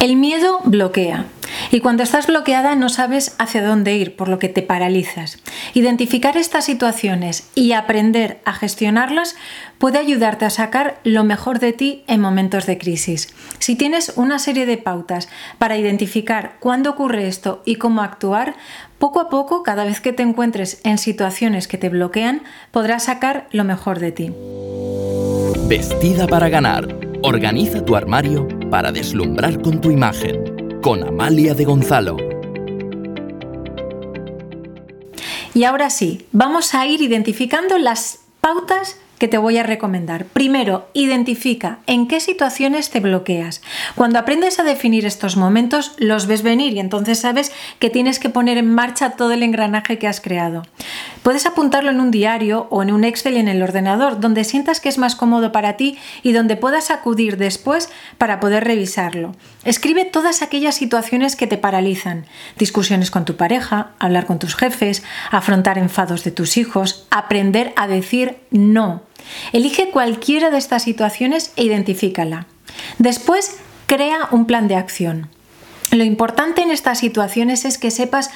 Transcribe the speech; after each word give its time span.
El 0.00 0.16
miedo 0.16 0.60
bloquea. 0.64 1.24
Y 1.70 1.80
cuando 1.80 2.02
estás 2.02 2.26
bloqueada 2.26 2.74
no 2.74 2.90
sabes 2.90 3.34
hacia 3.38 3.66
dónde 3.66 3.96
ir, 3.96 4.14
por 4.14 4.28
lo 4.28 4.38
que 4.38 4.50
te 4.50 4.60
paralizas. 4.60 5.38
Identificar 5.72 6.36
estas 6.36 6.66
situaciones 6.66 7.48
y 7.54 7.72
aprender 7.72 8.38
a 8.44 8.52
gestionarlas 8.52 9.36
puede 9.78 9.98
ayudarte 9.98 10.44
a 10.44 10.50
sacar 10.50 11.00
lo 11.02 11.24
mejor 11.24 11.60
de 11.60 11.72
ti 11.72 12.04
en 12.08 12.20
momentos 12.20 12.66
de 12.66 12.76
crisis. 12.76 13.34
Si 13.58 13.74
tienes 13.74 14.12
una 14.16 14.38
serie 14.38 14.66
de 14.66 14.76
pautas 14.76 15.28
para 15.58 15.78
identificar 15.78 16.56
cuándo 16.60 16.90
ocurre 16.90 17.26
esto 17.26 17.62
y 17.64 17.76
cómo 17.76 18.02
actuar, 18.02 18.54
poco 18.98 19.20
a 19.20 19.30
poco, 19.30 19.62
cada 19.62 19.84
vez 19.84 20.00
que 20.00 20.12
te 20.12 20.22
encuentres 20.22 20.80
en 20.84 20.98
situaciones 20.98 21.68
que 21.68 21.78
te 21.78 21.88
bloquean, 21.88 22.42
podrás 22.70 23.04
sacar 23.04 23.48
lo 23.50 23.64
mejor 23.64 23.98
de 23.98 24.12
ti. 24.12 24.32
Vestida 25.68 26.26
para 26.26 26.50
ganar. 26.50 26.86
Organiza 27.22 27.82
tu 27.84 27.96
armario 27.96 28.46
para 28.70 28.92
deslumbrar 28.92 29.60
con 29.62 29.80
tu 29.80 29.90
imagen. 29.90 30.80
Con 30.82 31.02
Amalia 31.02 31.54
de 31.54 31.64
Gonzalo. 31.64 32.16
Y 35.54 35.64
ahora 35.64 35.90
sí, 35.90 36.26
vamos 36.32 36.74
a 36.74 36.86
ir 36.86 37.00
identificando 37.00 37.78
las 37.78 38.20
pautas 38.40 38.98
que 39.18 39.28
te 39.28 39.38
voy 39.38 39.58
a 39.58 39.62
recomendar. 39.62 40.26
Primero, 40.26 40.88
identifica 40.92 41.78
en 41.86 42.08
qué 42.08 42.20
situaciones 42.20 42.90
te 42.90 43.00
bloqueas. 43.00 43.62
Cuando 43.94 44.18
aprendes 44.18 44.58
a 44.58 44.64
definir 44.64 45.06
estos 45.06 45.36
momentos, 45.36 45.92
los 45.98 46.26
ves 46.26 46.42
venir 46.42 46.74
y 46.74 46.80
entonces 46.80 47.18
sabes 47.18 47.52
que 47.78 47.90
tienes 47.90 48.18
que 48.18 48.30
poner 48.30 48.58
en 48.58 48.74
marcha 48.74 49.10
todo 49.10 49.32
el 49.32 49.42
engranaje 49.42 49.98
que 49.98 50.08
has 50.08 50.20
creado. 50.20 50.62
Puedes 51.22 51.46
apuntarlo 51.46 51.90
en 51.90 52.00
un 52.00 52.10
diario 52.10 52.66
o 52.70 52.82
en 52.82 52.92
un 52.92 53.04
Excel 53.04 53.36
en 53.36 53.48
el 53.48 53.62
ordenador, 53.62 54.20
donde 54.20 54.44
sientas 54.44 54.80
que 54.80 54.88
es 54.88 54.98
más 54.98 55.16
cómodo 55.16 55.50
para 55.50 55.76
ti 55.76 55.98
y 56.22 56.32
donde 56.32 56.56
puedas 56.56 56.90
acudir 56.90 57.36
después 57.36 57.88
para 58.18 58.38
poder 58.38 58.64
revisarlo. 58.64 59.34
Escribe 59.64 60.04
todas 60.04 60.42
aquellas 60.42 60.76
situaciones 60.76 61.34
que 61.34 61.46
te 61.46 61.58
paralizan. 61.58 62.26
Discusiones 62.58 63.10
con 63.10 63.24
tu 63.24 63.36
pareja, 63.36 63.90
hablar 63.98 64.26
con 64.26 64.38
tus 64.38 64.54
jefes, 64.54 65.02
afrontar 65.30 65.78
enfados 65.78 66.22
de 66.22 66.30
tus 66.30 66.56
hijos, 66.56 67.06
aprender 67.10 67.72
a 67.76 67.88
decir 67.88 68.36
no. 68.50 69.05
Elige 69.52 69.90
cualquiera 69.90 70.50
de 70.50 70.58
estas 70.58 70.82
situaciones 70.82 71.52
e 71.56 71.64
identifícala. 71.64 72.46
Después, 72.98 73.58
crea 73.86 74.28
un 74.30 74.46
plan 74.46 74.68
de 74.68 74.76
acción. 74.76 75.28
Lo 75.92 76.04
importante 76.04 76.62
en 76.62 76.70
estas 76.70 76.98
situaciones 76.98 77.64
es 77.64 77.78
que 77.78 77.90
sepas 77.90 78.30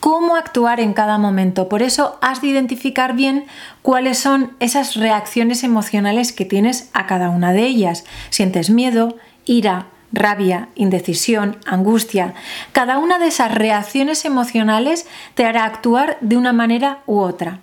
cómo 0.00 0.36
actuar 0.36 0.80
en 0.80 0.92
cada 0.92 1.18
momento. 1.18 1.68
Por 1.68 1.82
eso 1.82 2.18
has 2.20 2.40
de 2.40 2.48
identificar 2.48 3.14
bien 3.14 3.46
cuáles 3.82 4.18
son 4.18 4.52
esas 4.60 4.94
reacciones 4.94 5.64
emocionales 5.64 6.32
que 6.32 6.44
tienes 6.44 6.90
a 6.92 7.06
cada 7.06 7.30
una 7.30 7.52
de 7.52 7.64
ellas. 7.64 8.04
Sientes 8.30 8.70
miedo, 8.70 9.16
ira, 9.44 9.86
rabia, 10.12 10.68
indecisión, 10.74 11.58
angustia. 11.66 12.34
Cada 12.72 12.98
una 12.98 13.18
de 13.18 13.28
esas 13.28 13.54
reacciones 13.54 14.24
emocionales 14.24 15.06
te 15.34 15.44
hará 15.44 15.64
actuar 15.64 16.18
de 16.20 16.36
una 16.36 16.52
manera 16.52 17.00
u 17.06 17.18
otra. 17.18 17.60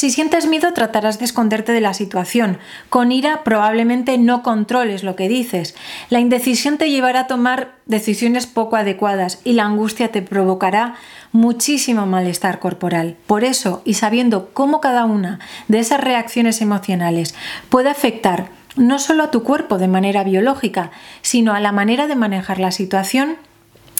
Si 0.00 0.08
sientes 0.08 0.46
miedo 0.46 0.72
tratarás 0.72 1.18
de 1.18 1.26
esconderte 1.26 1.72
de 1.72 1.82
la 1.82 1.92
situación. 1.92 2.56
Con 2.88 3.12
ira 3.12 3.44
probablemente 3.44 4.16
no 4.16 4.42
controles 4.42 5.04
lo 5.04 5.14
que 5.14 5.28
dices. 5.28 5.74
La 6.08 6.20
indecisión 6.20 6.78
te 6.78 6.90
llevará 6.90 7.20
a 7.20 7.26
tomar 7.26 7.72
decisiones 7.84 8.46
poco 8.46 8.76
adecuadas 8.76 9.42
y 9.44 9.52
la 9.52 9.64
angustia 9.64 10.10
te 10.10 10.22
provocará 10.22 10.94
muchísimo 11.32 12.06
malestar 12.06 12.60
corporal. 12.60 13.18
Por 13.26 13.44
eso, 13.44 13.82
y 13.84 13.92
sabiendo 13.92 14.54
cómo 14.54 14.80
cada 14.80 15.04
una 15.04 15.38
de 15.68 15.80
esas 15.80 16.00
reacciones 16.00 16.62
emocionales 16.62 17.34
puede 17.68 17.90
afectar 17.90 18.48
no 18.76 18.98
solo 18.98 19.24
a 19.24 19.30
tu 19.30 19.42
cuerpo 19.42 19.76
de 19.76 19.88
manera 19.88 20.24
biológica, 20.24 20.92
sino 21.20 21.52
a 21.52 21.60
la 21.60 21.72
manera 21.72 22.06
de 22.06 22.16
manejar 22.16 22.58
la 22.58 22.70
situación, 22.70 23.36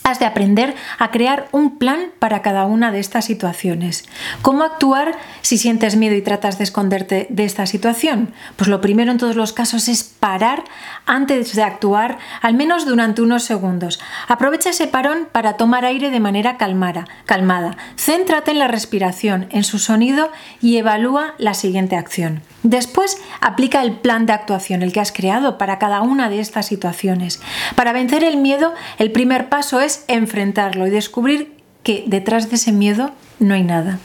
Has 0.02 0.18
de 0.18 0.24
aprender 0.24 0.74
a 0.98 1.10
crear 1.10 1.48
un 1.52 1.78
plan 1.78 2.06
para 2.18 2.40
cada 2.40 2.64
una 2.64 2.90
de 2.90 3.00
estas 3.00 3.26
situaciones. 3.26 4.08
¿Cómo 4.40 4.64
actuar 4.64 5.18
si 5.42 5.58
sientes 5.58 5.96
miedo 5.96 6.14
y 6.14 6.22
tratas 6.22 6.56
de 6.56 6.64
esconderte 6.64 7.26
de 7.28 7.44
esta 7.44 7.66
situación? 7.66 8.32
Pues 8.56 8.68
lo 8.68 8.80
primero 8.80 9.12
en 9.12 9.18
todos 9.18 9.36
los 9.36 9.52
casos 9.52 9.88
es 9.88 10.02
parar 10.02 10.64
antes 11.04 11.54
de 11.54 11.62
actuar, 11.62 12.18
al 12.40 12.54
menos 12.54 12.86
durante 12.86 13.20
unos 13.20 13.44
segundos. 13.44 14.00
Aprovecha 14.26 14.70
ese 14.70 14.86
parón 14.86 15.28
para 15.30 15.58
tomar 15.58 15.84
aire 15.84 16.10
de 16.10 16.20
manera 16.20 16.56
calmada. 16.56 17.76
Céntrate 17.96 18.52
en 18.52 18.58
la 18.58 18.68
respiración, 18.68 19.48
en 19.50 19.64
su 19.64 19.78
sonido 19.78 20.30
y 20.62 20.78
evalúa 20.78 21.34
la 21.36 21.52
siguiente 21.54 21.96
acción. 21.96 22.42
Después, 22.62 23.16
aplica 23.40 23.82
el 23.82 23.92
plan 23.92 24.26
de 24.26 24.34
actuación, 24.34 24.82
el 24.82 24.92
que 24.92 25.00
has 25.00 25.12
creado 25.12 25.56
para 25.56 25.78
cada 25.78 26.02
una 26.02 26.28
de 26.28 26.40
estas 26.40 26.66
situaciones. 26.66 27.40
Para 27.74 27.92
vencer 27.92 28.22
el 28.22 28.36
miedo, 28.36 28.74
el 28.98 29.12
primer 29.12 29.48
paso 29.48 29.80
enfrentarlo 30.08 30.86
y 30.86 30.90
descubrir 30.90 31.56
que 31.82 32.04
detrás 32.06 32.50
de 32.50 32.56
ese 32.56 32.72
miedo 32.72 33.12
no 33.38 33.54
hay 33.54 33.62
nada. 33.62 33.98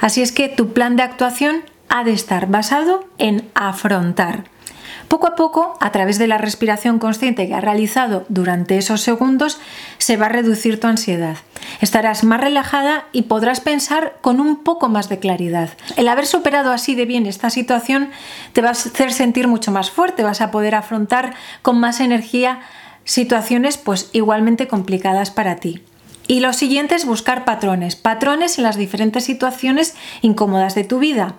Así 0.00 0.22
es 0.22 0.32
que 0.32 0.48
tu 0.48 0.72
plan 0.72 0.96
de 0.96 1.02
actuación 1.02 1.62
ha 1.88 2.04
de 2.04 2.12
estar 2.12 2.46
basado 2.46 3.04
en 3.18 3.48
afrontar. 3.54 4.44
Poco 5.10 5.26
a 5.26 5.34
poco, 5.34 5.76
a 5.80 5.90
través 5.90 6.18
de 6.18 6.28
la 6.28 6.38
respiración 6.38 7.00
consciente 7.00 7.48
que 7.48 7.54
has 7.54 7.64
realizado 7.64 8.24
durante 8.28 8.78
esos 8.78 9.00
segundos, 9.00 9.58
se 9.98 10.16
va 10.16 10.26
a 10.26 10.28
reducir 10.28 10.78
tu 10.78 10.86
ansiedad. 10.86 11.36
Estarás 11.80 12.22
más 12.22 12.40
relajada 12.40 13.06
y 13.10 13.22
podrás 13.22 13.60
pensar 13.60 14.14
con 14.20 14.38
un 14.38 14.62
poco 14.62 14.88
más 14.88 15.08
de 15.08 15.18
claridad. 15.18 15.70
El 15.96 16.06
haber 16.06 16.26
superado 16.26 16.70
así 16.70 16.94
de 16.94 17.06
bien 17.06 17.26
esta 17.26 17.50
situación 17.50 18.10
te 18.52 18.62
va 18.62 18.68
a 18.68 18.72
hacer 18.72 19.12
sentir 19.12 19.48
mucho 19.48 19.72
más 19.72 19.90
fuerte, 19.90 20.22
vas 20.22 20.40
a 20.40 20.52
poder 20.52 20.76
afrontar 20.76 21.34
con 21.62 21.80
más 21.80 21.98
energía 21.98 22.60
situaciones 23.04 23.76
pues 23.76 24.10
igualmente 24.12 24.68
complicadas 24.68 25.30
para 25.30 25.56
ti. 25.56 25.82
Y 26.26 26.40
lo 26.40 26.52
siguiente 26.52 26.94
es 26.94 27.06
buscar 27.06 27.44
patrones, 27.44 27.96
patrones 27.96 28.56
en 28.58 28.64
las 28.64 28.76
diferentes 28.76 29.24
situaciones 29.24 29.96
incómodas 30.22 30.76
de 30.76 30.84
tu 30.84 31.00
vida. 31.00 31.34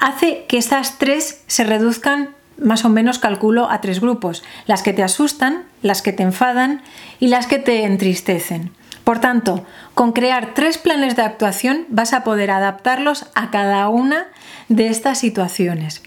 Hace 0.00 0.46
que 0.48 0.58
estas 0.58 0.98
tres 0.98 1.42
se 1.46 1.62
reduzcan 1.62 2.30
más 2.58 2.84
o 2.84 2.88
menos 2.88 3.18
calculo 3.18 3.70
a 3.70 3.80
tres 3.80 4.00
grupos, 4.00 4.42
las 4.66 4.82
que 4.82 4.92
te 4.92 5.02
asustan, 5.02 5.64
las 5.80 6.02
que 6.02 6.12
te 6.12 6.22
enfadan 6.22 6.82
y 7.20 7.28
las 7.28 7.46
que 7.46 7.58
te 7.58 7.84
entristecen. 7.84 8.72
Por 9.04 9.20
tanto, 9.20 9.64
con 9.94 10.12
crear 10.12 10.54
tres 10.54 10.78
planes 10.78 11.16
de 11.16 11.22
actuación 11.22 11.86
vas 11.88 12.12
a 12.12 12.24
poder 12.24 12.50
adaptarlos 12.50 13.26
a 13.34 13.50
cada 13.50 13.88
una 13.88 14.26
de 14.68 14.88
estas 14.88 15.18
situaciones. 15.18 16.02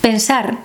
Pensar 0.00 0.58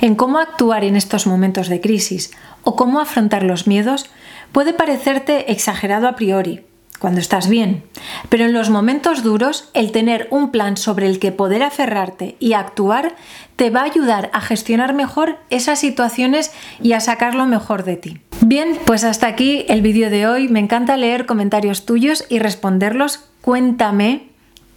en 0.00 0.14
cómo 0.14 0.38
actuar 0.38 0.84
en 0.84 0.96
estos 0.96 1.26
momentos 1.26 1.68
de 1.68 1.80
crisis 1.80 2.30
o 2.62 2.76
cómo 2.76 3.00
afrontar 3.00 3.42
los 3.42 3.66
miedos 3.66 4.06
puede 4.52 4.72
parecerte 4.72 5.52
exagerado 5.52 6.08
a 6.08 6.16
priori, 6.16 6.64
cuando 6.98 7.20
estás 7.20 7.48
bien. 7.48 7.84
Pero 8.28 8.44
en 8.44 8.52
los 8.52 8.70
momentos 8.70 9.22
duros, 9.22 9.70
el 9.74 9.92
tener 9.92 10.28
un 10.30 10.50
plan 10.50 10.76
sobre 10.76 11.06
el 11.06 11.18
que 11.18 11.32
poder 11.32 11.62
aferrarte 11.62 12.36
y 12.40 12.52
actuar 12.52 13.16
te 13.56 13.70
va 13.70 13.80
a 13.80 13.84
ayudar 13.84 14.30
a 14.32 14.40
gestionar 14.40 14.94
mejor 14.94 15.38
esas 15.50 15.78
situaciones 15.78 16.52
y 16.82 16.92
a 16.92 17.00
sacar 17.00 17.34
lo 17.34 17.46
mejor 17.46 17.84
de 17.84 17.96
ti. 17.96 18.20
Bien, 18.40 18.78
pues 18.86 19.04
hasta 19.04 19.26
aquí 19.26 19.66
el 19.68 19.82
vídeo 19.82 20.10
de 20.10 20.26
hoy. 20.26 20.48
Me 20.48 20.60
encanta 20.60 20.96
leer 20.96 21.26
comentarios 21.26 21.84
tuyos 21.84 22.24
y 22.28 22.38
responderlos. 22.38 23.24
Cuéntame 23.42 24.29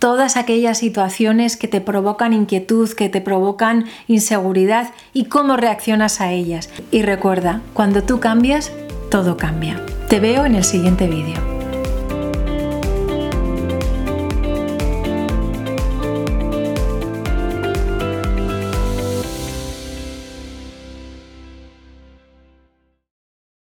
todas 0.03 0.35
aquellas 0.35 0.79
situaciones 0.79 1.55
que 1.55 1.69
te 1.69 1.79
provocan 1.79 2.33
inquietud, 2.33 2.91
que 2.91 3.07
te 3.07 3.21
provocan 3.21 3.85
inseguridad 4.09 4.89
y 5.13 5.27
cómo 5.29 5.55
reaccionas 5.55 6.19
a 6.19 6.33
ellas. 6.33 6.69
Y 6.91 7.03
recuerda, 7.03 7.61
cuando 7.73 8.03
tú 8.03 8.19
cambias, 8.19 8.69
todo 9.09 9.37
cambia. 9.37 9.81
Te 10.09 10.19
veo 10.19 10.43
en 10.43 10.55
el 10.55 10.65
siguiente 10.65 11.07
vídeo. 11.07 11.52